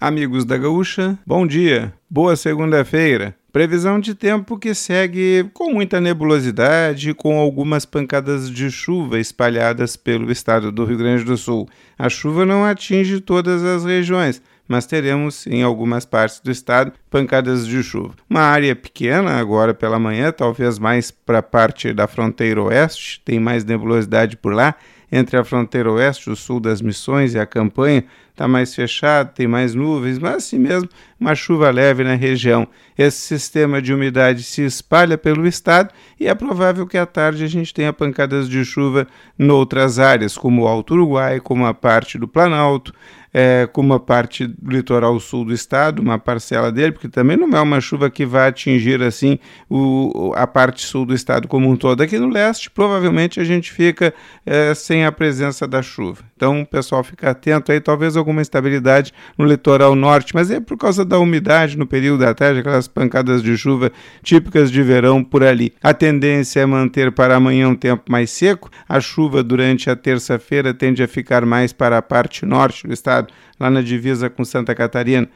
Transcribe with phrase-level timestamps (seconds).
[0.00, 3.34] Amigos da Gaúcha, bom dia, boa segunda-feira.
[3.52, 10.30] Previsão de tempo que segue com muita nebulosidade, com algumas pancadas de chuva espalhadas pelo
[10.30, 11.68] estado do Rio Grande do Sul.
[11.98, 17.66] A chuva não atinge todas as regiões, mas teremos em algumas partes do estado pancadas
[17.66, 18.14] de chuva.
[18.30, 23.40] Uma área pequena agora pela manhã, talvez mais para a parte da fronteira oeste, tem
[23.40, 24.76] mais nebulosidade por lá
[25.10, 28.04] entre a fronteira oeste, o sul das Missões e a campanha,
[28.38, 30.88] está mais fechado, tem mais nuvens, mas assim mesmo
[31.18, 32.68] uma chuva leve na região.
[32.96, 37.48] Esse sistema de umidade se espalha pelo estado e é provável que à tarde a
[37.48, 42.16] gente tenha pancadas de chuva em outras áreas, como o Alto Uruguai, como a parte
[42.16, 42.94] do Planalto,
[43.34, 47.48] é, como a parte do litoral sul do estado, uma parcela dele, porque também não
[47.56, 51.76] é uma chuva que vai atingir assim o, a parte sul do estado como um
[51.76, 52.02] todo.
[52.02, 54.14] Aqui no leste, provavelmente a gente fica
[54.46, 56.27] é, sem a presença da chuva.
[56.38, 60.78] Então, o pessoal fica atento aí, talvez alguma instabilidade no litoral norte, mas é por
[60.78, 63.90] causa da umidade no período da tarde, aquelas pancadas de chuva
[64.22, 65.72] típicas de verão por ali.
[65.82, 68.70] A tendência é manter para amanhã um tempo mais seco.
[68.88, 73.26] A chuva durante a terça-feira tende a ficar mais para a parte norte do estado,
[73.58, 75.28] lá na divisa com Santa Catarina,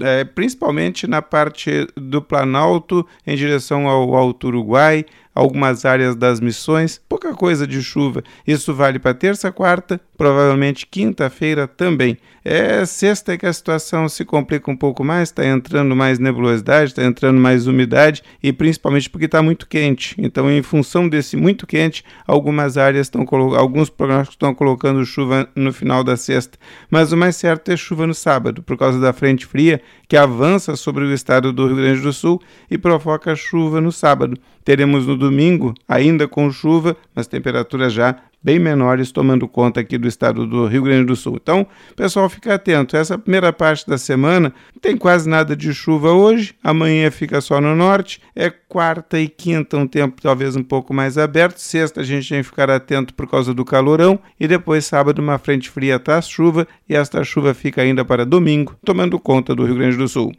[0.00, 7.00] é, principalmente na parte do Planalto em direção ao Alto Uruguai algumas áreas das missões,
[7.08, 8.22] pouca coisa de chuva.
[8.46, 12.18] Isso vale para terça, quarta, provavelmente quinta-feira também.
[12.44, 17.04] É sexta que a situação se complica um pouco mais, está entrando mais nebulosidade, está
[17.04, 20.16] entrando mais umidade e principalmente porque está muito quente.
[20.18, 23.24] Então, em função desse muito quente, algumas áreas estão
[23.56, 26.58] alguns programas estão colocando chuva no final da sexta.
[26.90, 30.74] Mas o mais certo é chuva no sábado, por causa da frente fria que avança
[30.74, 34.36] sobre o estado do Rio Grande do Sul e provoca chuva no sábado.
[34.64, 40.08] Teremos no domingo, ainda com chuva, mas temperaturas já bem menores, tomando conta aqui do
[40.08, 41.38] estado do Rio Grande do Sul.
[41.40, 42.96] Então, pessoal, fica atento.
[42.96, 47.74] Essa primeira parte da semana tem quase nada de chuva hoje, amanhã fica só no
[47.74, 52.28] norte, é quarta e quinta um tempo talvez um pouco mais aberto, sexta a gente
[52.28, 56.28] tem que ficar atento por causa do calorão e depois sábado uma frente fria traz
[56.28, 60.32] chuva e esta chuva fica ainda para domingo, tomando conta do Rio Grande do Sul.